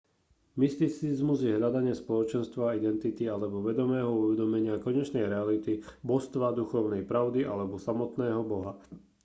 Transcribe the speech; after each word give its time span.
mysticizmus 0.61 1.39
je 1.45 1.51
hľadanie 1.59 1.93
spoločenstva 2.03 2.73
identity 2.79 3.23
alebo 3.35 3.57
vedomého 3.69 4.09
uvedomenia 4.23 4.81
konečnej 4.85 5.25
reality 5.33 5.71
božstva 6.09 6.47
duchovnej 6.59 7.03
pravdy 7.11 7.41
alebo 7.53 7.75
samotného 7.87 8.41
boha 8.51 8.73